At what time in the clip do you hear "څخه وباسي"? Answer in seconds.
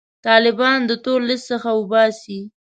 1.51-2.39